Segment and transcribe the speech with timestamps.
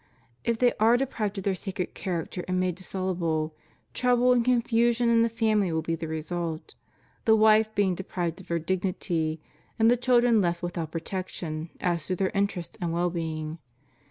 [0.43, 3.53] If they are deprived of their sacred character, and made dissoluble,
[3.93, 6.73] trouble and confusion in the family will be the result,
[7.25, 9.39] the wife being deprived of her dignity
[9.77, 13.59] and the children left without protection as to their in terests and well being.